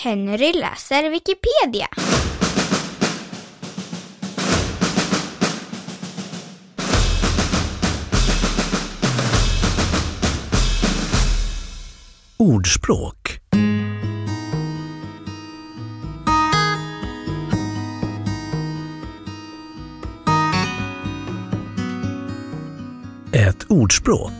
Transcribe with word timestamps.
Henry 0.00 0.52
läser 0.52 1.10
Wikipedia. 1.10 1.88
Ordspråk 12.36 13.40
Ett 23.32 23.64
ordspråk 23.68 24.32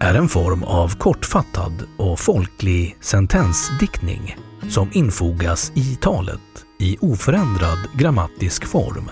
är 0.00 0.14
en 0.14 0.28
form 0.28 0.64
av 0.64 0.88
kortfattad 0.98 1.88
och 1.98 2.20
folklig 2.20 2.96
sentensdiktning 3.00 4.36
som 4.68 4.90
infogas 4.92 5.72
i 5.74 5.96
talet 5.96 6.40
i 6.78 6.96
oförändrad 7.00 7.78
grammatisk 7.94 8.64
form 8.64 9.10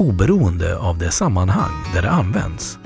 oberoende 0.00 0.78
av 0.78 0.98
det 0.98 1.10
sammanhang 1.10 1.84
där 1.94 2.02
det 2.02 2.10
används. 2.10 2.78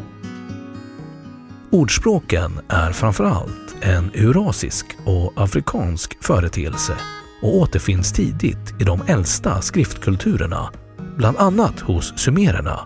Ordspråken 1.70 2.60
är 2.68 2.92
framförallt 2.92 3.76
en 3.80 4.10
eurasisk 4.10 4.86
och 5.04 5.32
afrikansk 5.36 6.24
företeelse 6.24 6.96
och 7.42 7.56
återfinns 7.56 8.12
tidigt 8.12 8.74
i 8.80 8.84
de 8.84 9.00
äldsta 9.06 9.60
skriftkulturerna, 9.60 10.70
bland 11.16 11.36
annat 11.36 11.80
hos 11.80 12.18
sumererna. 12.18 12.80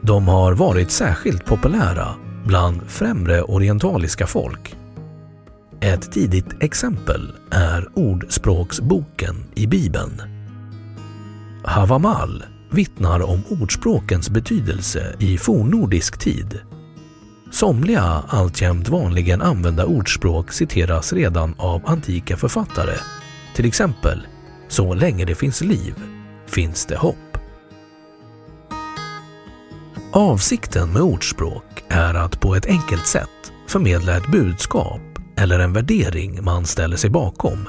De 0.00 0.28
har 0.28 0.52
varit 0.52 0.90
särskilt 0.90 1.44
populära 1.44 2.08
bland 2.46 2.82
främre 2.88 3.42
orientaliska 3.42 4.26
folk. 4.26 4.76
Ett 5.82 6.12
tidigt 6.12 6.62
exempel 6.62 7.32
är 7.50 7.88
Ordspråksboken 7.94 9.44
i 9.54 9.66
Bibeln. 9.66 10.22
Havamal 11.64 12.44
vittnar 12.70 13.22
om 13.22 13.42
ordspråkens 13.50 14.30
betydelse 14.30 15.16
i 15.18 15.38
fornnordisk 15.38 16.18
tid. 16.18 16.60
Somliga 17.50 18.22
alltjämt 18.28 18.88
vanligen 18.88 19.42
använda 19.42 19.86
ordspråk 19.86 20.52
citeras 20.52 21.12
redan 21.12 21.54
av 21.58 21.82
antika 21.86 22.36
författare. 22.36 22.96
Till 23.54 23.66
exempel 23.66 24.26
“Så 24.68 24.94
länge 24.94 25.24
det 25.24 25.34
finns 25.34 25.60
liv 25.60 25.94
finns 26.46 26.86
det 26.86 26.96
hopp”. 26.96 27.38
Avsikten 30.12 30.92
med 30.92 31.02
ordspråk 31.02 31.84
är 31.88 32.14
att 32.14 32.40
på 32.40 32.54
ett 32.54 32.66
enkelt 32.66 33.06
sätt 33.06 33.52
förmedla 33.68 34.16
ett 34.16 34.30
budskap 34.32 35.11
eller 35.42 35.58
en 35.58 35.72
värdering 35.72 36.44
man 36.44 36.66
ställer 36.66 36.96
sig 36.96 37.10
bakom 37.10 37.68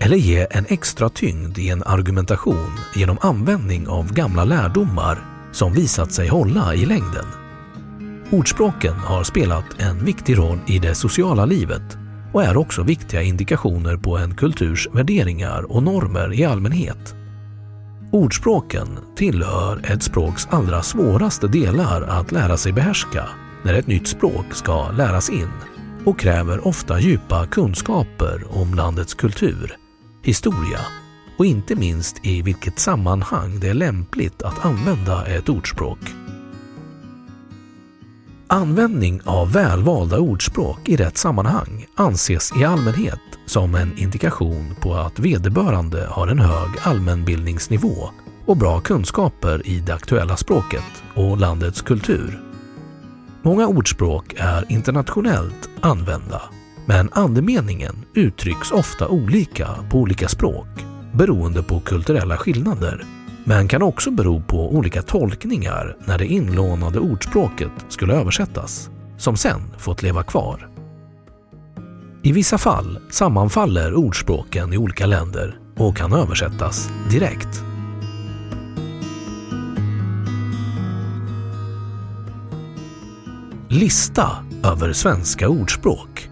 eller 0.00 0.16
ge 0.16 0.46
en 0.50 0.66
extra 0.68 1.08
tyngd 1.08 1.58
i 1.58 1.68
en 1.68 1.82
argumentation 1.82 2.70
genom 2.94 3.18
användning 3.20 3.88
av 3.88 4.12
gamla 4.12 4.44
lärdomar 4.44 5.18
som 5.52 5.72
visat 5.72 6.12
sig 6.12 6.28
hålla 6.28 6.74
i 6.74 6.86
längden. 6.86 7.24
Ordspråken 8.30 8.94
har 8.94 9.24
spelat 9.24 9.64
en 9.78 10.04
viktig 10.04 10.38
roll 10.38 10.58
i 10.66 10.78
det 10.78 10.94
sociala 10.94 11.44
livet 11.44 11.98
och 12.32 12.44
är 12.44 12.56
också 12.56 12.82
viktiga 12.82 13.22
indikationer 13.22 13.96
på 13.96 14.18
en 14.18 14.34
kulturs 14.34 14.88
värderingar 14.92 15.72
och 15.72 15.82
normer 15.82 16.32
i 16.32 16.44
allmänhet. 16.44 17.14
Ordspråken 18.12 18.98
tillhör 19.16 19.92
ett 19.92 20.02
språks 20.02 20.48
allra 20.50 20.82
svåraste 20.82 21.48
delar 21.48 22.02
att 22.02 22.32
lära 22.32 22.56
sig 22.56 22.72
behärska 22.72 23.28
när 23.62 23.74
ett 23.74 23.86
nytt 23.86 24.08
språk 24.08 24.46
ska 24.52 24.90
läras 24.90 25.30
in 25.30 25.50
och 26.04 26.18
kräver 26.18 26.66
ofta 26.66 27.00
djupa 27.00 27.46
kunskaper 27.46 28.44
om 28.50 28.74
landets 28.74 29.14
kultur, 29.14 29.76
historia 30.22 30.80
och 31.36 31.46
inte 31.46 31.74
minst 31.74 32.26
i 32.26 32.42
vilket 32.42 32.78
sammanhang 32.78 33.60
det 33.60 33.68
är 33.68 33.74
lämpligt 33.74 34.42
att 34.42 34.64
använda 34.64 35.26
ett 35.26 35.48
ordspråk. 35.48 35.98
Användning 38.46 39.20
av 39.24 39.52
välvalda 39.52 40.18
ordspråk 40.18 40.88
i 40.88 40.96
rätt 40.96 41.18
sammanhang 41.18 41.86
anses 41.94 42.52
i 42.56 42.64
allmänhet 42.64 43.20
som 43.46 43.74
en 43.74 43.98
indikation 43.98 44.74
på 44.80 44.94
att 44.94 45.18
vederbörande 45.18 46.06
har 46.10 46.28
en 46.28 46.38
hög 46.38 46.70
allmänbildningsnivå 46.82 48.10
och 48.46 48.56
bra 48.56 48.80
kunskaper 48.80 49.66
i 49.66 49.80
det 49.80 49.94
aktuella 49.94 50.36
språket 50.36 51.02
och 51.14 51.38
landets 51.38 51.82
kultur. 51.82 52.51
Många 53.44 53.66
ordspråk 53.66 54.34
är 54.38 54.72
internationellt 54.72 55.68
använda, 55.80 56.42
men 56.86 57.08
andemeningen 57.12 58.04
uttrycks 58.14 58.70
ofta 58.72 59.08
olika 59.08 59.68
på 59.90 59.98
olika 59.98 60.28
språk 60.28 60.66
beroende 61.12 61.62
på 61.62 61.80
kulturella 61.80 62.36
skillnader, 62.36 63.04
men 63.44 63.68
kan 63.68 63.82
också 63.82 64.10
bero 64.10 64.42
på 64.42 64.74
olika 64.74 65.02
tolkningar 65.02 65.96
när 66.04 66.18
det 66.18 66.26
inlånade 66.26 67.00
ordspråket 67.00 67.72
skulle 67.88 68.14
översättas, 68.14 68.90
som 69.18 69.36
sen 69.36 69.60
fått 69.78 70.02
leva 70.02 70.22
kvar. 70.22 70.68
I 72.22 72.32
vissa 72.32 72.58
fall 72.58 72.98
sammanfaller 73.10 73.94
ordspråken 73.94 74.72
i 74.72 74.78
olika 74.78 75.06
länder 75.06 75.58
och 75.76 75.96
kan 75.96 76.12
översättas 76.12 76.90
direkt. 77.10 77.71
Lista 83.72 84.30
över 84.64 84.92
svenska 84.92 85.48
ordspråk. 85.48 86.28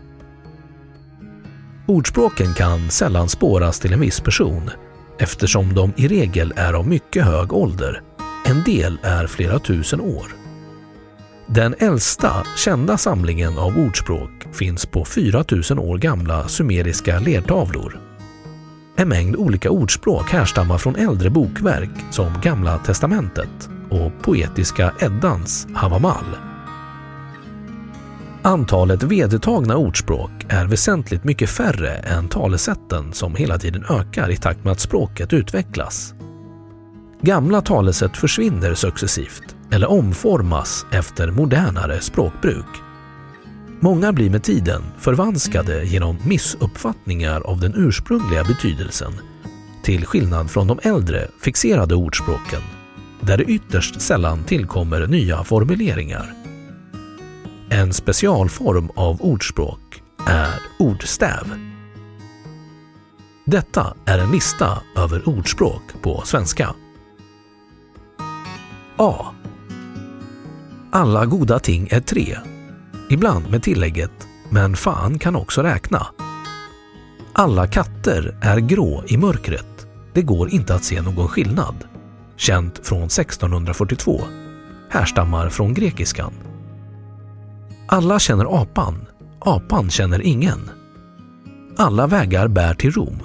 Ordspråken 1.87 2.55
kan 2.55 2.91
sällan 2.91 3.29
spåras 3.29 3.81
till 3.81 3.93
en 3.93 4.01
viss 4.01 4.21
person 4.21 4.71
eftersom 5.19 5.75
de 5.75 5.93
i 5.97 6.09
regel 6.09 6.53
är 6.57 6.73
av 6.73 6.89
mycket 6.89 7.25
hög 7.25 7.53
ålder. 7.53 8.03
En 8.45 8.63
del 8.63 8.99
är 9.03 9.27
flera 9.27 9.59
tusen 9.59 10.01
år. 10.01 10.27
Den 11.47 11.75
äldsta 11.79 12.47
kända 12.57 12.99
samlingen 12.99 13.59
av 13.59 13.79
ordspråk 13.79 14.47
finns 14.53 14.87
på 14.87 15.05
4000 15.05 15.79
år 15.79 15.99
gamla 15.99 16.49
sumeriska 16.49 17.19
lertavlor. 17.19 18.01
En 18.97 19.09
mängd 19.09 19.37
olika 19.37 19.71
ordspråk 19.71 20.31
härstammar 20.31 20.79
från 20.79 20.97
äldre 20.97 21.31
bokverk 21.31 21.91
som 22.11 22.41
Gamla 22.43 22.79
testamentet 22.79 23.71
och 23.91 24.23
poetiska 24.23 24.95
Eddans 25.01 25.67
Havamal. 25.75 26.50
Antalet 28.43 29.03
vedertagna 29.03 29.77
ordspråk 29.77 30.31
är 30.49 30.67
väsentligt 30.67 31.25
mycket 31.25 31.51
färre 31.51 31.95
än 31.95 32.29
talesätten 32.29 33.13
som 33.13 33.35
hela 33.35 33.59
tiden 33.59 33.85
ökar 33.91 34.31
i 34.31 34.37
takt 34.37 34.65
med 34.65 34.73
att 34.73 34.81
språket 34.81 35.33
utvecklas. 35.33 36.15
Gamla 37.23 37.61
talesätt 37.61 38.17
försvinner 38.17 38.75
successivt 38.75 39.57
eller 39.71 39.91
omformas 39.91 40.87
efter 40.93 41.31
modernare 41.31 42.01
språkbruk. 42.01 42.67
Många 43.81 44.13
blir 44.13 44.31
med 44.31 44.43
tiden 44.43 44.83
förvanskade 44.99 45.85
genom 45.85 46.19
missuppfattningar 46.27 47.41
av 47.41 47.61
den 47.61 47.75
ursprungliga 47.77 48.45
betydelsen 48.45 49.13
till 49.83 50.07
skillnad 50.07 50.51
från 50.51 50.67
de 50.67 50.79
äldre 50.83 51.29
fixerade 51.41 51.95
ordspråken 51.95 52.61
där 53.21 53.37
det 53.37 53.45
ytterst 53.45 54.01
sällan 54.01 54.45
tillkommer 54.45 55.07
nya 55.07 55.45
formuleringar. 55.45 56.40
En 57.73 57.93
specialform 57.93 58.91
av 58.95 59.23
ordspråk 59.23 60.03
är 60.27 60.61
ordstäv. 60.79 61.55
Detta 63.45 63.95
är 64.05 64.19
en 64.19 64.31
lista 64.31 64.83
över 64.97 65.29
ordspråk 65.29 65.83
på 66.03 66.23
svenska. 66.25 66.75
A. 68.97 69.27
Alla 70.91 71.27
goda 71.27 71.59
ting 71.59 71.89
är 71.91 72.01
tre. 72.01 72.37
Ibland 73.11 73.51
med 73.51 73.63
tillägget 73.63 74.29
“men 74.49 74.77
fan 74.77 75.19
kan 75.19 75.37
också 75.37 75.63
räkna”. 75.63 76.07
Alla 77.33 77.67
katter 77.67 78.39
är 78.43 78.59
grå 78.59 79.05
i 79.07 79.17
mörkret. 79.17 79.87
Det 80.13 80.23
går 80.23 80.49
inte 80.51 80.75
att 80.75 80.85
se 80.85 81.03
någon 81.03 81.29
skillnad. 81.29 81.85
Känt 82.37 82.87
från 82.87 83.03
1642. 83.03 84.21
Härstammar 84.91 85.49
från 85.49 85.75
grekiskan. 85.75 86.33
Alla 87.93 88.19
känner 88.19 88.63
apan. 88.63 89.07
Apan 89.41 89.91
känner 89.91 90.23
ingen. 90.23 90.71
Alla 91.77 92.07
vägar 92.07 92.49
bär 92.49 92.75
till 92.75 92.91
Rom. 92.91 93.19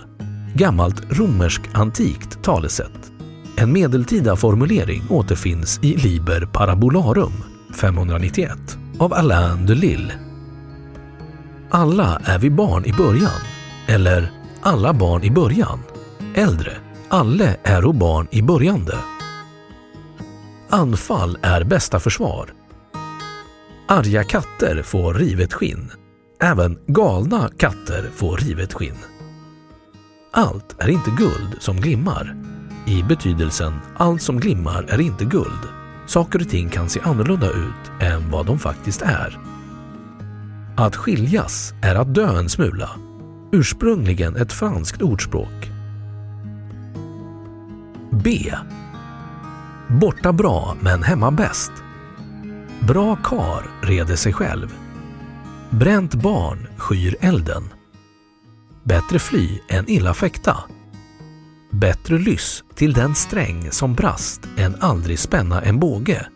Gammalt 0.55 1.01
romersk 1.09 1.61
antikt 1.73 2.43
talesätt. 2.43 3.11
En 3.57 3.73
medeltida 3.73 4.35
formulering 4.35 5.03
återfinns 5.09 5.79
i 5.83 5.95
Liber 5.95 6.45
Parabolarum 6.45 7.33
591 7.75 8.51
av 8.99 9.13
Alain 9.13 9.65
de 9.65 9.75
Lille. 9.75 10.13
Alla 11.69 12.21
är 12.25 12.39
vi 12.39 12.49
barn 12.49 12.85
i 12.85 12.93
början, 12.93 13.41
eller 13.87 14.31
alla 14.61 14.93
barn 14.93 15.23
i 15.23 15.31
början. 15.31 15.79
Äldre, 16.35 16.71
alle 17.09 17.57
är 17.63 17.93
barn 17.93 18.27
i 18.31 18.41
börjande. 18.41 18.97
Anfall 20.69 21.37
är 21.41 21.63
bästa 21.63 21.99
försvar. 21.99 22.64
Arga 23.87 24.23
katter 24.23 24.83
får 24.83 25.13
rivet 25.13 25.53
skinn. 25.53 25.91
Även 26.41 26.77
galna 26.87 27.49
katter 27.57 28.09
får 28.15 28.37
rivet 28.37 28.73
skinn. 28.73 28.97
Allt 30.31 30.75
är 30.79 30.87
inte 30.87 31.11
guld 31.17 31.55
som 31.59 31.81
glimmar. 31.81 32.35
I 32.85 33.03
betydelsen 33.03 33.73
allt 33.97 34.21
som 34.21 34.39
glimmar 34.39 34.85
är 34.89 35.01
inte 35.01 35.25
guld. 35.25 35.69
Saker 36.07 36.41
och 36.41 36.49
ting 36.49 36.69
kan 36.69 36.89
se 36.89 36.99
annorlunda 37.03 37.49
ut 37.49 38.01
än 38.01 38.31
vad 38.31 38.45
de 38.45 38.59
faktiskt 38.59 39.01
är. 39.01 39.39
Att 40.77 40.95
skiljas 40.95 41.73
är 41.81 41.95
att 41.95 42.15
dö 42.15 42.39
en 42.39 42.49
smula. 42.49 42.89
Ursprungligen 43.51 44.35
ett 44.35 44.53
franskt 44.53 45.01
ordspråk. 45.01 45.71
B. 48.11 48.51
Borta 49.87 50.33
bra 50.33 50.77
men 50.81 51.03
hemma 51.03 51.31
bäst. 51.31 51.71
Bra 52.87 53.15
kar 53.15 53.71
reder 53.81 54.15
sig 54.15 54.33
själv. 54.33 54.75
Bränt 55.69 56.15
barn 56.15 56.67
skyr 56.77 57.15
elden. 57.19 57.63
Bättre 58.83 59.19
fly 59.19 59.59
än 59.69 59.89
illa 59.89 60.13
fäkta. 60.13 60.57
Bättre 61.71 62.17
lyss 62.17 62.63
till 62.75 62.93
den 62.93 63.15
sträng 63.15 63.71
som 63.71 63.93
brast 63.93 64.41
än 64.57 64.75
aldrig 64.79 65.19
spänna 65.19 65.61
en 65.61 65.79
båge. 65.79 66.27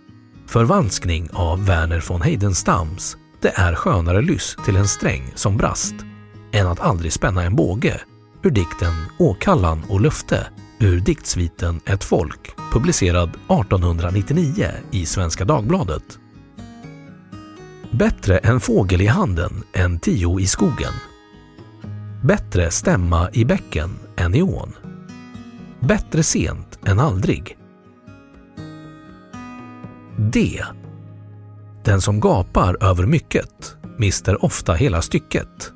Förvanskning 0.48 1.30
av 1.34 1.66
Verner 1.66 2.04
von 2.08 2.22
Heidenstams 2.22 3.18
Det 3.42 3.52
är 3.56 3.76
skönare 3.76 4.22
lyss 4.22 4.58
till 4.66 4.76
en 4.76 4.88
sträng 4.88 5.32
som 5.36 5.58
brast 5.58 5.96
än 6.52 6.68
att 6.68 6.80
aldrig 6.80 7.14
spänna 7.14 7.44
en 7.44 7.56
båge 7.56 8.02
ur 8.44 8.52
dikten 8.52 8.94
Åkallan 9.20 9.84
och 9.90 10.02
löfte 10.02 10.48
ur 10.80 11.00
diktsviten 11.00 11.80
Ett 11.86 12.04
folk 12.04 12.56
publicerad 12.74 13.30
1899 13.30 14.72
i 14.92 15.06
Svenska 15.06 15.46
Dagbladet. 15.46 16.20
Bättre 17.92 18.38
en 18.38 18.60
fågel 18.60 19.02
i 19.02 19.08
handen 19.08 19.64
än 19.74 20.00
tio 20.00 20.40
i 20.40 20.48
skogen. 20.48 20.94
Bättre 22.24 22.72
stämma 22.72 23.30
i 23.34 23.46
bäcken 23.46 23.90
än 24.18 24.36
i 24.36 24.42
ån. 24.42 24.74
Bättre 25.80 26.24
sent 26.24 26.80
än 26.86 27.00
aldrig. 27.00 27.58
D. 30.18 30.64
Den 31.84 32.02
som 32.02 32.20
gapar 32.20 32.84
över 32.84 33.06
mycket 33.06 33.76
mister 33.98 34.46
ofta 34.46 34.74
hela 34.74 35.02
stycket. 35.02 35.72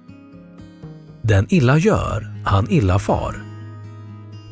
Den 1.21 1.45
illa 1.49 1.77
gör, 1.77 2.43
han 2.45 2.69
illa 2.69 2.99
far. 2.99 3.43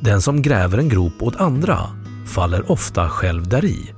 Den 0.02 0.22
som 0.22 0.42
gräver 0.42 0.78
en 0.78 0.90
grop 0.90 1.22
åt 1.22 1.36
andra 1.36 1.80
faller 2.28 2.72
ofta 2.72 3.10
själv 3.10 3.48
däri. 3.48 3.94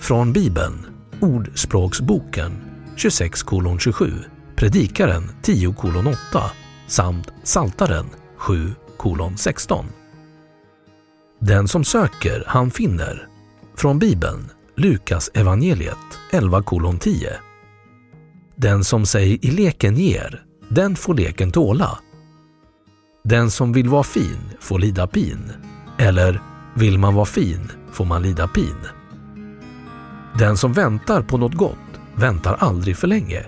Från 0.00 0.32
Bibeln, 0.32 0.86
Ordspråksboken 1.20 2.67
26 2.98 3.44
27, 3.78 4.12
Predikaren 4.56 5.30
10 5.42 5.68
8 5.68 6.50
samt 6.86 7.32
Saltaren 7.42 8.06
7 8.36 8.74
16. 9.36 9.86
Den 11.40 11.68
som 11.68 11.84
söker, 11.84 12.44
han 12.46 12.70
finner. 12.70 13.28
Från 13.76 13.98
Bibeln, 13.98 14.50
Lukas 14.76 15.30
evangeliet 15.34 16.18
11 16.30 16.62
10. 17.00 17.30
Den 18.56 18.84
som 18.84 19.06
sig 19.06 19.46
i 19.46 19.50
leken 19.50 19.96
ger, 19.96 20.44
den 20.68 20.96
får 20.96 21.14
leken 21.14 21.52
tåla. 21.52 21.98
Den 23.24 23.50
som 23.50 23.72
vill 23.72 23.88
vara 23.88 24.04
fin 24.04 24.50
får 24.60 24.78
lida 24.78 25.06
pin. 25.06 25.52
Eller 25.98 26.42
vill 26.74 26.98
man 26.98 27.14
vara 27.14 27.26
fin 27.26 27.72
får 27.92 28.04
man 28.04 28.22
lida 28.22 28.48
pin. 28.48 28.78
Den 30.38 30.56
som 30.56 30.72
väntar 30.72 31.22
på 31.22 31.38
något 31.38 31.54
gott 31.54 31.78
väntar 32.20 32.54
aldrig 32.54 32.96
för 32.96 33.06
länge. 33.06 33.44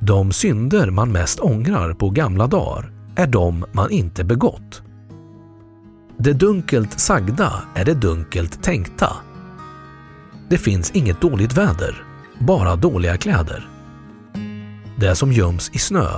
De 0.00 0.32
synder 0.32 0.90
man 0.90 1.12
mest 1.12 1.40
ångrar 1.40 1.94
på 1.94 2.10
gamla 2.10 2.46
dagar 2.46 2.92
är 3.16 3.26
de 3.26 3.64
man 3.72 3.90
inte 3.90 4.24
begått. 4.24 4.82
Det 6.18 6.32
dunkelt 6.32 7.00
sagda 7.00 7.62
är 7.74 7.84
det 7.84 7.94
dunkelt 7.94 8.62
tänkta. 8.62 9.16
Det 10.48 10.58
finns 10.58 10.90
inget 10.90 11.20
dåligt 11.20 11.56
väder, 11.56 12.04
bara 12.38 12.76
dåliga 12.76 13.16
kläder. 13.16 13.68
Det 14.96 15.14
som 15.14 15.32
göms 15.32 15.70
i 15.72 15.78
snö 15.78 16.08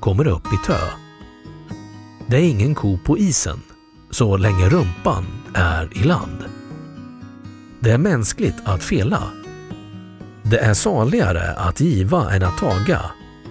kommer 0.00 0.26
upp 0.26 0.46
i 0.46 0.66
tö. 0.66 0.78
Det 2.26 2.36
är 2.36 2.50
ingen 2.50 2.74
ko 2.74 2.98
på 2.98 3.18
isen 3.18 3.60
så 4.10 4.36
länge 4.36 4.68
rumpan 4.68 5.26
är 5.54 5.98
i 5.98 6.02
land. 6.04 6.44
Det 7.80 7.90
är 7.90 7.98
mänskligt 7.98 8.56
att 8.64 8.82
fela. 8.82 9.22
Det 10.50 10.58
är 10.58 10.74
saligare 10.74 11.52
att 11.52 11.80
giva 11.80 12.34
än 12.34 12.42
att 12.42 12.58
taga. 12.58 13.00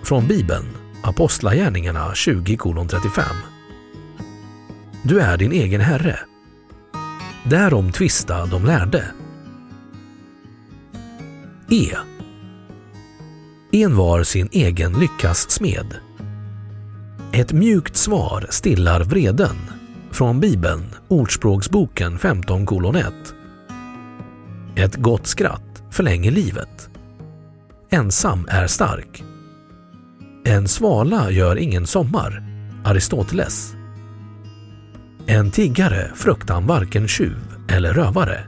Från 0.03 0.27
Bibeln, 0.27 0.65
Apostlagärningarna 1.03 2.11
20.35. 2.11 3.21
Du 5.03 5.19
är 5.19 5.37
din 5.37 5.51
egen 5.51 5.81
herre. 5.81 6.19
Därom 7.43 7.91
tvista 7.91 8.45
de 8.45 8.65
lärde. 8.65 9.05
E. 11.69 11.95
En 13.71 13.95
var 13.95 14.23
sin 14.23 14.49
egen 14.51 14.93
lyckas 14.93 15.51
smed. 15.51 15.95
Ett 17.31 17.53
mjukt 17.53 17.95
svar 17.95 18.47
stillar 18.49 19.03
vreden. 19.03 19.55
Från 20.11 20.39
Bibeln, 20.39 20.85
Ordspråksboken 21.07 22.19
15.1. 22.19 23.11
Ett 24.75 24.95
gott 24.95 25.27
skratt 25.27 25.64
förlänger 25.95 26.31
livet. 26.31 26.89
Ensam 27.89 28.47
är 28.49 28.67
stark. 28.67 29.23
En 30.45 30.67
svala 30.67 31.31
gör 31.31 31.55
ingen 31.55 31.87
sommar. 31.87 32.43
Aristoteles. 32.85 33.73
En 35.27 35.51
tiggare 35.51 36.11
fruktar 36.15 36.61
varken 36.61 37.07
tjuv 37.07 37.55
eller 37.69 37.93
rövare. 37.93 38.47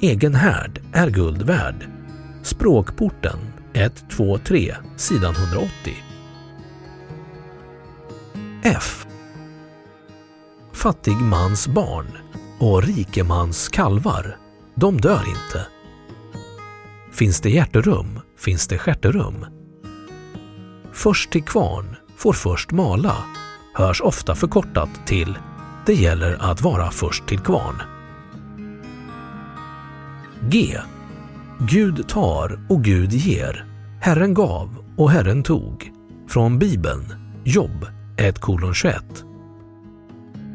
Egen 0.00 0.34
härd 0.34 0.80
är 0.92 1.10
guld 1.10 1.42
värd. 1.42 1.88
Språkporten 2.42 3.38
123 3.72 4.74
sidan 4.96 5.34
180. 5.34 5.70
F. 8.62 9.06
Fattig 10.72 11.16
mans 11.16 11.68
barn 11.68 12.08
och 12.58 12.82
rikemans 12.82 13.68
kalvar, 13.68 14.36
de 14.74 15.00
dör 15.00 15.22
inte. 15.28 15.66
Finns 17.20 17.40
det 17.40 17.50
hjärterum 17.50 18.20
finns 18.38 18.66
det 18.68 18.78
stjärterum. 18.78 19.46
Först 20.92 21.30
till 21.30 21.44
kvarn 21.44 21.96
får 22.16 22.32
först 22.32 22.70
mala 22.70 23.16
hörs 23.74 24.00
ofta 24.00 24.34
förkortat 24.34 24.88
till 25.06 25.38
“Det 25.86 25.94
gäller 25.94 26.36
att 26.40 26.62
vara 26.62 26.90
först 26.90 27.26
till 27.26 27.38
kvarn”. 27.38 27.82
G. 30.48 30.78
Gud 31.58 32.08
tar 32.08 32.60
och 32.68 32.84
Gud 32.84 33.12
ger. 33.12 33.64
Herren 34.00 34.34
gav 34.34 34.84
och 34.96 35.10
Herren 35.10 35.42
tog. 35.42 35.92
Från 36.28 36.58
Bibeln, 36.58 37.04
Jobb 37.44 37.86
1.21. 38.16 39.00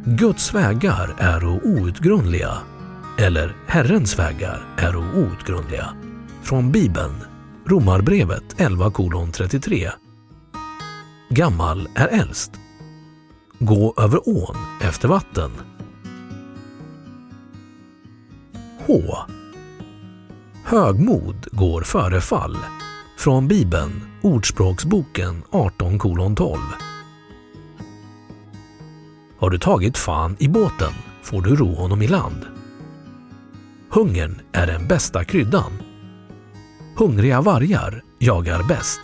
Guds 0.06 0.54
vägar 0.54 1.16
är 1.18 1.46
outgrundliga, 1.46 2.58
eller 3.20 3.56
Herrens 3.68 4.20
vägar 4.20 4.66
är 4.78 4.96
outgrundliga. 4.96 6.05
Från 6.46 6.72
Bibeln, 6.72 7.16
Romarbrevet 7.66 8.56
11.33 8.58 9.92
Gammal 11.30 11.90
är 11.96 12.08
äldst. 12.08 12.52
Gå 13.60 13.94
över 13.98 14.30
ån 14.30 14.56
efter 14.82 15.08
vatten. 15.08 15.52
H. 18.86 19.02
Högmod 20.66 21.48
går 21.52 21.82
före 21.82 22.22
fall. 22.22 22.58
Från 23.18 23.48
Bibeln, 23.48 24.02
Ordspråksboken 24.22 25.44
18.12 25.52 26.58
Har 29.38 29.50
du 29.50 29.60
tagit 29.60 29.98
fan 29.98 30.36
i 30.40 30.48
båten 30.48 30.94
får 31.22 31.42
du 31.42 31.56
ro 31.56 31.76
honom 31.76 32.02
i 32.02 32.08
land. 32.08 32.46
Hungern 33.90 34.42
är 34.52 34.68
den 34.68 34.88
bästa 34.88 35.24
kryddan. 35.24 35.72
Hungriga 36.98 37.42
vargar 37.42 38.02
jagar 38.20 38.64
bäst. 38.64 39.00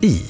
I. 0.00 0.22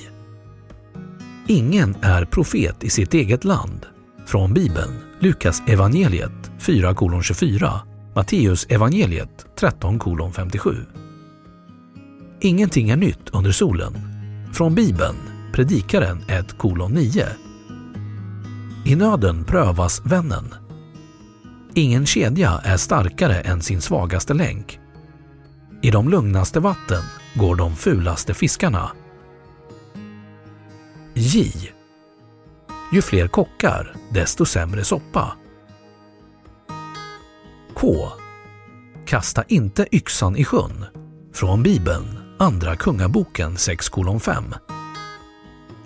Ingen 1.46 1.96
är 2.02 2.24
profet 2.24 2.84
i 2.84 2.90
sitt 2.90 3.14
eget 3.14 3.44
land. 3.44 3.86
Från 4.26 4.54
Bibeln, 4.54 4.98
Lukas 5.20 5.62
evangeliet 5.66 6.50
4.24, 6.58 7.78
Matteus 8.14 8.66
evangeliet 8.68 9.46
13.57. 9.60 10.86
Ingenting 12.40 12.90
är 12.90 12.96
nytt 12.96 13.30
under 13.32 13.52
solen. 13.52 13.94
Från 14.52 14.74
Bibeln, 14.74 15.16
Predikaren 15.52 16.20
1.9. 16.20 17.24
I 18.84 18.96
nöden 18.96 19.44
prövas 19.44 20.02
vännen. 20.04 20.54
Ingen 21.74 22.06
kedja 22.06 22.60
är 22.64 22.76
starkare 22.76 23.40
än 23.40 23.62
sin 23.62 23.80
svagaste 23.80 24.34
länk. 24.34 24.80
I 25.82 25.90
de 25.90 26.08
lugnaste 26.08 26.60
vatten 26.60 27.02
går 27.34 27.56
de 27.56 27.76
fulaste 27.76 28.34
fiskarna. 28.34 28.90
J. 31.14 31.52
Ju 32.92 33.02
fler 33.02 33.28
kockar, 33.28 33.96
desto 34.10 34.44
sämre 34.44 34.84
soppa. 34.84 35.32
K. 37.74 38.08
Kasta 39.06 39.44
inte 39.48 39.86
yxan 39.92 40.36
i 40.36 40.44
sjön. 40.44 40.84
Från 41.34 41.62
Bibeln, 41.62 42.36
Andra 42.38 42.76
Kungaboken 42.76 43.56
6.5. 43.56 44.54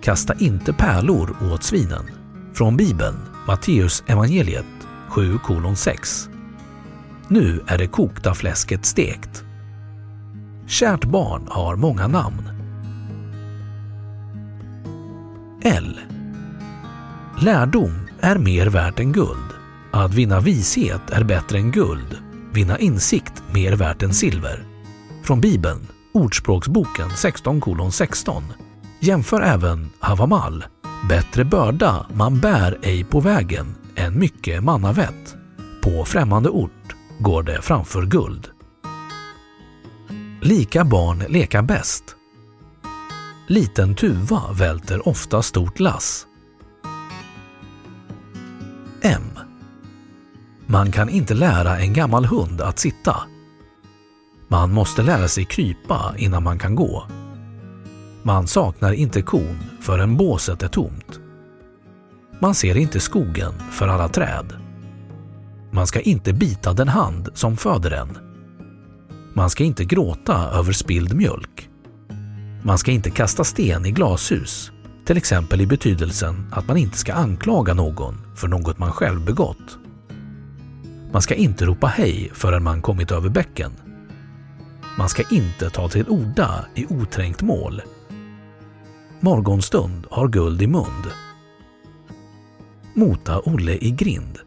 Kasta 0.01 0.33
inte 0.39 0.73
pärlor 0.73 1.37
åt 1.53 1.63
svinen. 1.63 2.05
Från 2.53 2.77
Bibeln, 2.77 3.17
Matteus 3.47 4.03
evangeliet 4.07 4.65
7.6. 5.09 6.29
Nu 7.27 7.61
är 7.67 7.77
det 7.77 7.87
kokta 7.87 8.33
fläsket 8.33 8.85
stekt. 8.85 9.45
Kärt 10.67 11.05
barn 11.05 11.47
har 11.49 11.75
många 11.75 12.07
namn. 12.07 12.49
L. 15.63 15.99
Lärdom 17.41 18.07
är 18.19 18.37
mer 18.37 18.67
värt 18.67 18.99
än 18.99 19.11
guld. 19.11 19.53
Att 19.91 20.13
vinna 20.13 20.39
vishet 20.39 21.09
är 21.11 21.23
bättre 21.23 21.57
än 21.57 21.71
guld. 21.71 22.17
Vinna 22.53 22.79
insikt 22.79 23.43
mer 23.53 23.73
värt 23.75 24.03
än 24.03 24.13
silver. 24.13 24.63
Från 25.23 25.41
Bibeln, 25.41 25.87
Ordspråksboken 26.13 27.09
16 27.09 27.91
16. 27.91 28.43
Jämför 28.99 29.41
även 29.41 29.89
Havamal. 29.99 30.65
Bättre 31.09 31.45
börda 31.45 32.05
man 32.13 32.39
bär 32.39 32.77
ej 32.81 33.03
på 33.03 33.19
vägen 33.19 33.75
än 33.95 34.19
mycket 34.19 34.63
mannavett. 34.63 35.35
På 35.83 36.05
främmande 36.05 36.49
ort 36.49 36.95
går 37.19 37.43
det 37.43 37.61
framför 37.61 38.05
guld. 38.05 38.54
Lika 40.45 40.83
barn 40.83 41.23
leka 41.29 41.63
bäst. 41.63 42.03
Liten 43.47 43.95
tuva 43.95 44.51
välter 44.51 45.07
ofta 45.07 45.41
stort 45.41 45.79
lass. 45.79 46.27
M. 49.01 49.21
Man 50.65 50.91
kan 50.91 51.09
inte 51.09 51.33
lära 51.33 51.79
en 51.79 51.93
gammal 51.93 52.25
hund 52.25 52.61
att 52.61 52.79
sitta. 52.79 53.15
Man 54.47 54.73
måste 54.73 55.01
lära 55.01 55.27
sig 55.27 55.45
krypa 55.45 56.13
innan 56.17 56.43
man 56.43 56.59
kan 56.59 56.75
gå. 56.75 57.07
Man 58.23 58.47
saknar 58.47 58.93
inte 58.93 59.21
kon 59.21 59.57
förrän 59.81 60.17
båset 60.17 60.63
är 60.63 60.67
tomt. 60.67 61.19
Man 62.39 62.55
ser 62.55 62.77
inte 62.77 62.99
skogen 62.99 63.53
för 63.71 63.87
alla 63.87 64.09
träd. 64.09 64.53
Man 65.71 65.87
ska 65.87 66.01
inte 66.01 66.33
bita 66.33 66.73
den 66.73 66.87
hand 66.87 67.29
som 67.33 67.57
föder 67.57 67.91
en. 67.91 68.24
Man 69.37 69.49
ska 69.49 69.63
inte 69.63 69.85
gråta 69.85 70.49
över 70.53 70.73
spilld 70.73 71.15
mjölk. 71.15 71.69
Man 72.63 72.77
ska 72.77 72.91
inte 72.91 73.09
kasta 73.09 73.43
sten 73.43 73.85
i 73.85 73.91
glashus, 73.91 74.71
till 75.05 75.17
exempel 75.17 75.61
i 75.61 75.67
betydelsen 75.67 76.51
att 76.51 76.67
man 76.67 76.77
inte 76.77 76.97
ska 76.97 77.13
anklaga 77.13 77.73
någon 77.73 78.35
för 78.35 78.47
något 78.47 78.77
man 78.77 78.91
själv 78.91 79.25
begått. 79.25 79.77
Man 81.11 81.21
ska 81.21 81.35
inte 81.35 81.65
ropa 81.65 81.87
hej 81.87 82.31
förrän 82.33 82.63
man 82.63 82.81
kommit 82.81 83.11
över 83.11 83.29
bäcken. 83.29 83.71
Man 84.97 85.09
ska 85.09 85.23
inte 85.31 85.69
ta 85.69 85.89
till 85.89 86.09
orda 86.09 86.65
i 86.75 86.85
oträngt 86.89 87.41
mål. 87.41 87.81
Morgonstund 89.19 90.07
har 90.11 90.27
guld 90.27 90.61
i 90.61 90.67
mund. 90.67 91.05
Mota 92.93 93.39
Olle 93.39 93.77
i 93.81 93.91
grind. 93.91 94.39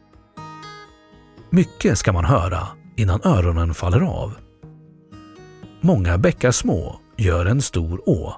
Mycket 1.50 1.98
ska 1.98 2.12
man 2.12 2.24
höra 2.24 2.68
innan 2.96 3.20
öronen 3.24 3.74
faller 3.74 4.00
av. 4.00 4.47
Många 5.80 6.18
bäckar 6.18 6.50
små 6.50 7.00
gör 7.16 7.46
en 7.46 7.62
stor 7.62 8.08
å. 8.08 8.34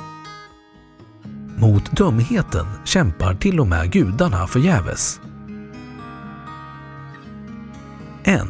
Mot 1.56 1.96
dumheten 1.96 2.66
kämpar 2.84 3.34
till 3.34 3.60
och 3.60 3.66
med 3.66 3.92
gudarna 3.92 4.46
förgäves. 4.46 5.20
En. 8.24 8.48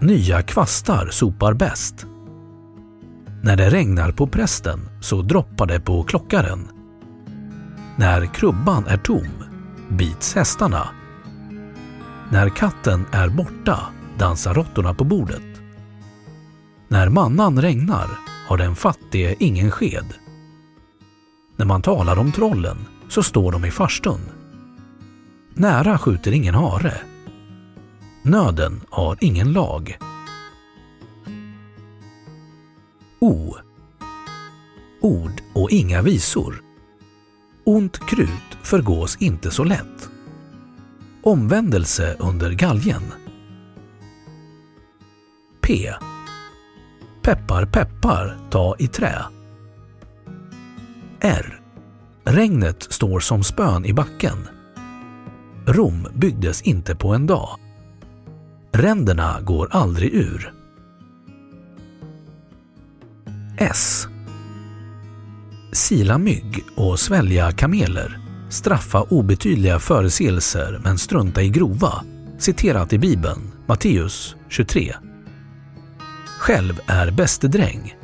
Nya 0.00 0.42
kvastar 0.42 1.08
sopar 1.10 1.54
bäst. 1.54 2.06
När 3.42 3.56
det 3.56 3.70
regnar 3.70 4.12
på 4.12 4.26
prästen 4.26 4.80
så 5.00 5.22
droppar 5.22 5.66
det 5.66 5.80
på 5.80 6.02
klockaren. 6.02 6.68
När 7.96 8.26
krubban 8.26 8.86
är 8.86 8.96
tom 8.96 9.28
bits 9.88 10.34
hästarna. 10.34 10.88
När 12.30 12.48
katten 12.48 13.06
är 13.12 13.28
borta 13.28 13.78
dansar 14.18 14.54
råttorna 14.54 14.94
på 14.94 15.04
bordet. 15.04 15.51
När 16.92 17.08
mannan 17.08 17.62
regnar 17.62 18.08
har 18.46 18.58
den 18.58 18.76
fattige 18.76 19.36
ingen 19.38 19.70
sked. 19.70 20.14
När 21.56 21.66
man 21.66 21.82
talar 21.82 22.18
om 22.18 22.32
trollen 22.32 22.76
så 23.08 23.22
står 23.22 23.52
de 23.52 23.64
i 23.64 23.70
farstun. 23.70 24.20
Nära 25.54 25.98
skjuter 25.98 26.32
ingen 26.32 26.54
hare. 26.54 26.94
Nöden 28.22 28.80
har 28.90 29.18
ingen 29.20 29.52
lag. 29.52 29.98
O. 33.20 33.54
Ord 35.00 35.42
och 35.54 35.70
inga 35.70 36.02
visor. 36.02 36.62
Ont 37.64 37.98
krut 38.06 38.58
förgås 38.62 39.16
inte 39.20 39.50
så 39.50 39.64
lätt. 39.64 40.10
Omvändelse 41.22 42.16
under 42.18 42.50
galgen. 42.52 43.02
P. 45.60 45.92
Peppar 47.22 47.66
peppar, 47.66 48.38
ta 48.50 48.76
i 48.78 48.86
trä. 48.86 49.14
R. 51.20 51.60
Regnet 52.24 52.82
står 52.82 53.20
som 53.20 53.44
spön 53.44 53.84
i 53.84 53.92
backen. 53.92 54.48
Rom 55.66 56.08
byggdes 56.14 56.62
inte 56.62 56.96
på 56.96 57.14
en 57.14 57.26
dag. 57.26 57.58
Ränderna 58.72 59.40
går 59.40 59.68
aldrig 59.70 60.14
ur. 60.14 60.54
S. 63.58 64.06
Sila 65.72 66.18
mygg 66.18 66.64
och 66.76 67.00
svälja 67.00 67.52
kameler. 67.52 68.18
Straffa 68.50 69.02
obetydliga 69.02 69.78
förseelser 69.78 70.80
men 70.84 70.98
strunta 70.98 71.42
i 71.42 71.48
grova. 71.48 72.04
Citerat 72.38 72.92
i 72.92 72.98
Bibeln, 72.98 73.52
Matteus 73.66 74.36
23. 74.48 74.94
Själv 76.42 76.80
är 76.86 77.10
bäste 77.10 77.48
dräng. 77.48 77.96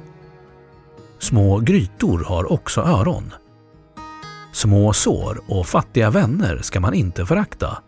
Små 1.19 1.59
grytor 1.59 2.25
har 2.25 2.53
också 2.53 2.81
öron. 2.81 3.33
Små 4.53 4.93
sår 4.93 5.41
och 5.49 5.67
fattiga 5.67 6.11
vänner 6.11 6.59
ska 6.63 6.81
man 6.81 6.95
inte 6.95 7.27
förakta. 7.27 7.79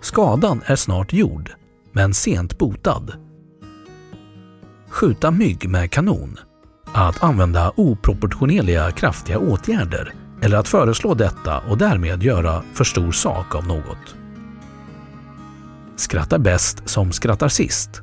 Skadan 0.00 0.62
är 0.64 0.76
snart 0.76 1.12
gjord, 1.12 1.50
men 1.92 2.14
sent 2.14 2.58
botad. 2.58 3.12
skjuta 4.88 5.30
mygg 5.30 5.68
med 5.68 5.90
kanon, 5.90 6.38
att 6.92 7.22
använda 7.22 7.72
oproportionerliga 7.76 8.90
kraftiga 8.90 9.38
åtgärder 9.38 10.14
eller 10.42 10.56
att 10.56 10.68
föreslå 10.68 11.14
detta 11.14 11.58
och 11.58 11.78
därmed 11.78 12.22
göra 12.22 12.62
för 12.74 12.84
stor 12.84 13.12
sak 13.12 13.54
av 13.54 13.66
något. 13.66 14.14
Skrattar 15.96 16.38
bäst 16.38 16.88
som 16.88 17.12
skrattar 17.12 17.48
sist. 17.48 18.02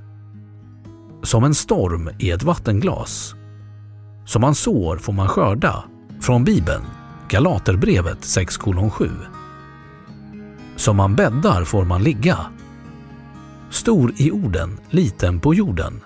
Som 1.26 1.44
en 1.44 1.56
storm 1.56 2.10
i 2.20 2.32
ett 2.32 2.44
vattenglas. 2.44 3.36
Som 4.26 4.42
man 4.42 4.56
sår 4.56 4.98
får 4.98 5.14
man 5.14 5.28
skörda. 5.28 5.84
Från 6.22 6.44
Bibeln, 6.44 6.84
Galaterbrevet 7.30 8.20
6.7. 8.20 9.12
Som 10.76 10.98
man 10.98 11.16
bäddar 11.16 11.64
får 11.64 11.86
man 11.86 12.04
ligga. 12.04 12.38
Stor 13.70 14.14
i 14.18 14.32
orden, 14.32 14.80
liten 14.90 15.40
på 15.40 15.54
jorden. 15.54 16.04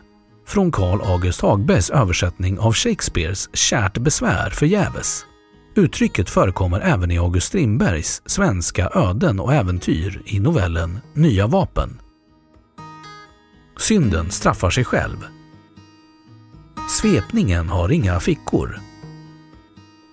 Från 0.48 0.72
Carl 0.72 1.02
August 1.02 1.42
Hagbergs 1.42 1.90
översättning 1.90 2.60
av 2.60 2.74
Shakespeares 2.74 3.50
Kärt 3.54 3.98
besvär 3.98 4.50
förgäves. 4.50 5.26
Uttrycket 5.76 6.30
förekommer 6.30 6.80
även 6.80 7.12
i 7.12 7.18
August 7.18 7.48
Strindbergs 7.48 8.22
Svenska 8.26 8.90
öden 8.94 9.40
och 9.40 9.54
äventyr 9.54 10.22
i 10.26 10.40
novellen 10.40 11.00
Nya 11.14 11.48
vapen. 11.48 12.00
Synden 13.90 14.32
straffar 14.32 14.70
sig 14.70 14.86
själv. 14.86 15.18
Svepningen 16.90 17.70
har 17.70 17.92
inga 17.92 18.20
fickor. 18.20 18.80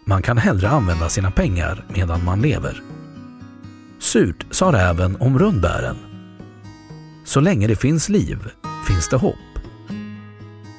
Man 0.07 0.23
kan 0.23 0.39
hellre 0.39 0.69
använda 0.69 1.09
sina 1.09 1.31
pengar 1.31 1.85
medan 1.89 2.25
man 2.25 2.41
lever. 2.41 2.83
Surt 3.99 4.47
sa 4.51 4.73
räven 4.73 5.17
om 5.17 5.39
rundbären. 5.39 5.97
Så 7.25 7.41
länge 7.41 7.67
det 7.67 7.77
finns 7.77 8.09
liv 8.09 8.39
finns 8.89 9.09
det 9.09 9.17
hopp. 9.17 9.59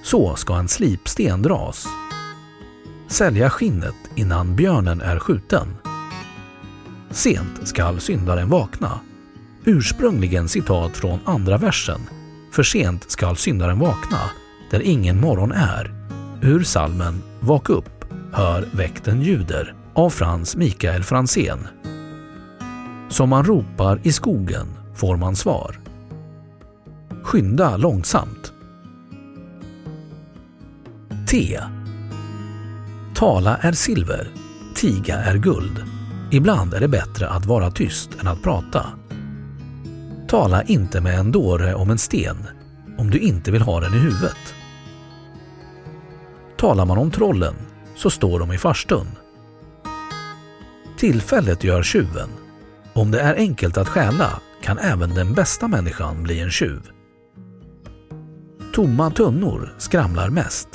Så 0.04 0.36
ska 0.36 0.56
en 0.56 0.68
slipsten 0.68 1.42
dras. 1.42 1.88
Sälja 3.08 3.50
skinnet 3.50 3.96
innan 4.16 4.56
björnen 4.56 5.02
är 5.02 5.20
skjuten. 5.20 5.68
Sent 7.12 7.68
skall 7.68 8.00
syndaren 8.00 8.50
vakna. 8.50 9.00
Ursprungligen 9.66 10.50
citat 10.50 10.98
från 10.98 11.20
andra 11.26 11.58
versen. 11.58 12.02
För 12.58 12.64
sent 12.64 13.12
skall 13.12 13.38
syndaren 13.38 13.80
vakna, 13.80 14.20
där 14.72 14.82
ingen 14.82 15.22
morgon 15.22 15.52
är. 15.52 15.94
Ur 16.42 16.64
salmen 16.64 17.22
Vak 17.40 17.70
upp, 17.70 18.06
hör 18.34 18.68
väkten 18.72 19.22
ljuder 19.22 19.76
av 19.94 20.10
Frans 20.10 20.56
Mikael 20.56 21.04
Fransén. 21.04 21.68
Som 23.10 23.30
man 23.30 23.44
ropar 23.44 24.00
i 24.04 24.12
skogen 24.12 24.68
får 24.96 25.18
man 25.18 25.36
svar. 25.36 25.80
Skynda 27.24 27.78
långsamt. 27.78 28.54
T. 31.30 31.60
Tala 33.16 33.58
är 33.58 33.72
silver, 33.72 34.28
tiga 34.76 35.18
är 35.18 35.38
guld. 35.38 35.84
Ibland 36.32 36.74
är 36.74 36.80
det 36.80 36.88
bättre 36.88 37.30
att 37.30 37.46
vara 37.46 37.72
tyst 37.72 38.10
än 38.22 38.28
att 38.28 38.44
prata. 38.44 38.86
Tala 40.28 40.64
inte 40.64 41.02
med 41.02 41.20
en 41.20 41.32
dåre 41.32 41.76
om 41.76 41.90
en 41.90 41.98
sten 41.98 42.48
om 42.98 43.10
du 43.10 43.20
inte 43.20 43.52
vill 43.52 43.62
ha 43.62 43.80
den 43.80 43.94
i 43.94 43.98
huvudet. 43.98 44.54
Talar 46.58 46.86
man 46.86 46.98
om 46.98 47.12
trollen 47.12 47.56
så 47.96 48.10
står 48.10 48.40
de 48.40 48.52
i 48.52 48.58
farstun. 48.58 49.08
Tillfället 50.98 51.64
gör 51.64 51.84
tjuven. 51.84 52.30
Om 52.94 53.12
det 53.12 53.20
är 53.20 53.36
enkelt 53.36 53.78
att 53.78 53.90
stjäla 53.90 54.40
kan 54.62 54.78
även 54.78 55.10
den 55.10 55.34
bästa 55.34 55.68
människan 55.68 56.24
bli 56.24 56.40
en 56.40 56.52
tjuv. 56.52 56.82
Tomma 58.74 59.12
tunnor 59.12 59.74
skramlar 59.78 60.30
mest. 60.30 60.68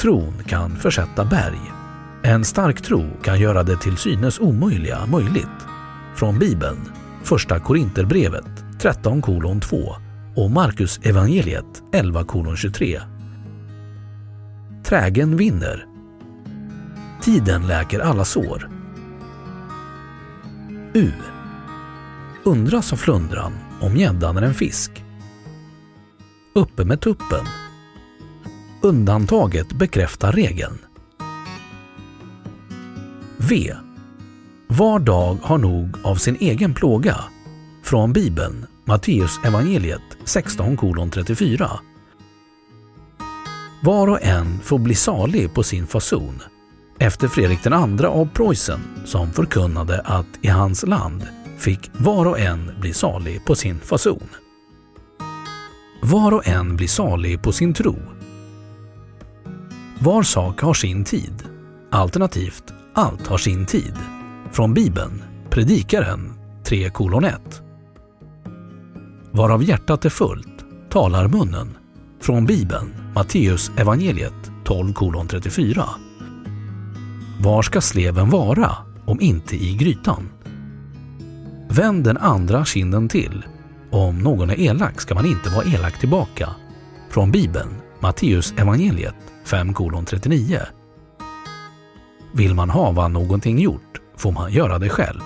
Tron 0.00 0.44
kan 0.46 0.76
försätta 0.76 1.24
berg. 1.24 1.72
En 2.22 2.44
stark 2.44 2.82
tro 2.82 3.10
kan 3.22 3.40
göra 3.40 3.62
det 3.62 3.76
till 3.76 3.96
synes 3.96 4.38
omöjliga 4.40 5.06
möjligt. 5.06 5.46
Från 6.16 6.38
Bibeln, 6.38 6.92
Första 7.24 7.60
Korinterbrevet 7.60 8.64
13.2 8.78 9.94
och 10.36 10.50
Markus 10.50 11.00
evangeliet 11.02 11.82
11:23. 11.92 13.00
Trägen 14.84 15.36
vinner. 15.36 15.86
Tiden 17.22 17.66
läker 17.66 18.00
alla 18.00 18.24
sår. 18.24 18.70
U. 20.94 21.12
Undras 22.44 22.92
av 22.92 22.96
flundran 22.96 23.52
om 23.80 23.96
gäddan 23.96 24.36
är 24.36 24.42
en 24.42 24.54
fisk. 24.54 25.04
Uppe 26.54 26.84
med 26.84 27.00
tuppen. 27.00 27.46
Undantaget 28.82 29.72
bekräftar 29.72 30.32
regeln. 30.32 30.78
V. 33.36 33.74
Var 34.78 34.98
dag 34.98 35.38
har 35.42 35.58
nog 35.58 35.96
av 36.02 36.14
sin 36.14 36.36
egen 36.40 36.74
plåga. 36.74 37.16
Från 37.82 38.12
Bibeln, 38.12 38.66
Matteus 38.84 39.40
evangeliet 39.44 40.02
16 40.24 40.76
34. 41.12 41.70
Var 43.82 44.08
och 44.08 44.22
en 44.22 44.60
får 44.60 44.78
bli 44.78 44.94
salig 44.94 45.54
på 45.54 45.62
sin 45.62 45.86
fason. 45.86 46.42
Efter 46.98 47.28
Fredrik 47.28 47.66
II 47.66 48.06
av 48.06 48.28
Preussen 48.34 48.80
som 49.04 49.32
förkunnade 49.32 50.00
att 50.00 50.26
i 50.42 50.48
hans 50.48 50.86
land 50.86 51.26
fick 51.58 51.90
var 51.92 52.26
och 52.26 52.40
en 52.40 52.70
bli 52.80 52.92
salig 52.92 53.44
på 53.44 53.54
sin 53.54 53.80
fason. 53.80 54.28
Var 56.02 56.34
och 56.34 56.48
en 56.48 56.76
blir 56.76 56.88
salig 56.88 57.42
på 57.42 57.52
sin 57.52 57.74
tro. 57.74 57.96
Var 59.98 60.22
sak 60.22 60.60
har 60.60 60.74
sin 60.74 61.04
tid. 61.04 61.44
Alternativt, 61.90 62.64
allt 62.94 63.26
har 63.26 63.38
sin 63.38 63.66
tid. 63.66 63.94
Från 64.52 64.74
Bibeln, 64.74 65.22
Predikaren 65.50 66.32
3.1 66.64 67.38
Varav 69.30 69.62
hjärtat 69.62 70.04
är 70.04 70.10
fullt 70.10 70.64
talar 70.90 71.28
munnen. 71.28 71.76
Från 72.20 72.46
Bibeln, 72.46 72.94
Matteus 73.14 73.70
evangeliet 73.76 74.50
12.34. 74.64 75.84
Var 77.40 77.62
ska 77.62 77.80
sleven 77.80 78.30
vara 78.30 78.76
om 79.06 79.20
inte 79.20 79.56
i 79.56 79.76
grytan? 79.76 80.28
Vänd 81.68 82.04
den 82.04 82.16
andra 82.16 82.64
kinden 82.64 83.08
till. 83.08 83.44
Om 83.90 84.18
någon 84.18 84.50
är 84.50 84.60
elak 84.60 85.00
ska 85.00 85.14
man 85.14 85.26
inte 85.26 85.50
vara 85.50 85.64
elak 85.64 86.00
tillbaka. 86.00 86.48
Från 87.10 87.30
Bibeln, 87.30 87.70
Matteus 88.00 88.54
evangeliet 88.56 89.16
5.39. 89.46 90.60
Vill 92.34 92.54
man 92.54 92.70
hava 92.70 93.08
någonting 93.08 93.58
gjort 93.58 93.91
får 94.16 94.32
man 94.32 94.52
göra 94.52 94.78
det 94.78 94.88
själv. 94.88 95.20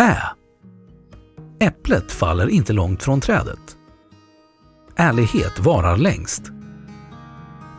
Ä. 0.00 0.16
Äpplet 1.60 2.12
faller 2.12 2.48
inte 2.48 2.72
långt 2.72 3.02
från 3.02 3.20
trädet. 3.20 3.76
Ärlighet 4.96 5.58
varar 5.58 5.96
längst. 5.96 6.42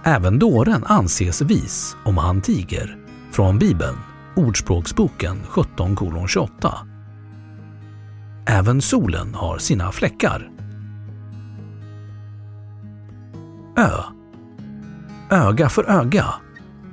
Även 0.04 0.40
dåren 0.40 0.84
anses 0.86 1.42
vis 1.42 1.98
om 2.06 2.18
han 2.18 2.42
tiger. 2.42 2.98
Från 3.32 3.60
Bibeln, 3.60 3.98
Ordspråksboken 4.36 5.38
17.28. 5.50 6.74
Även 8.48 8.82
solen 8.82 9.36
har 9.36 9.58
sina 9.58 9.92
fläckar. 9.92 10.52
Ö. 13.78 13.90
Öga 15.30 15.70
för 15.70 15.84
öga, 15.84 16.26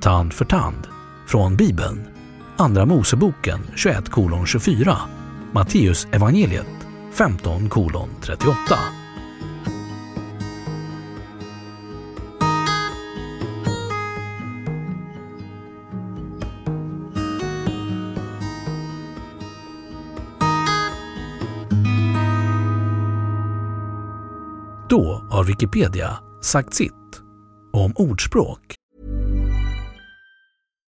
tand 0.01 0.33
för 0.33 0.45
tand. 0.45 0.92
Från 1.33 1.55
Bibeln, 1.55 2.07
Andra 2.57 2.85
Moseboken 2.85 3.59
21.24 3.75 4.97
Matteus 5.51 6.07
evangeliet 6.11 6.67
15.38 7.13 8.53
Då 24.89 25.27
har 25.29 25.43
Wikipedia 25.43 26.19
sagt 26.41 26.73
sitt 26.73 27.21
om 27.71 27.93
ordspråk. 27.95 28.82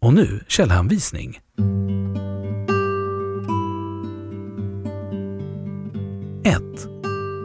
Och 0.00 0.14
nu 0.14 0.40
källhänvisning. 0.48 1.38
1. 6.44 6.62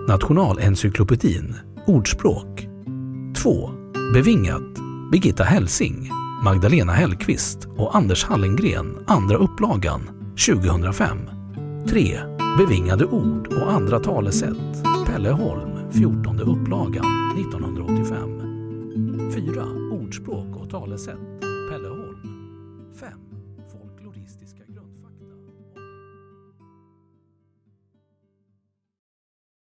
Nationalencyklopedin 0.07 1.55
Ordspråk 1.85 2.67
2. 3.37 3.69
Bevingat 4.13 4.61
Birgitta 5.11 5.43
Helsing, 5.43 6.09
Magdalena 6.43 6.93
Hellqvist 6.93 7.67
och 7.77 7.95
Anders 7.95 8.23
Hallengren, 8.23 9.03
andra 9.07 9.35
upplagan 9.35 10.09
2005. 10.47 11.17
3. 11.89 12.19
Bevingade 12.57 13.05
ord 13.05 13.47
och 13.47 13.71
andra 13.71 13.99
talesätt 13.99 14.83
Pelle 15.05 15.29
Holm, 15.29 15.91
14 15.91 16.39
upplagan 16.39 17.37
1985. 17.39 18.41
4. 19.33 19.63
Ordspråk 19.91 20.55
och 20.55 20.69
talesätt 20.69 21.52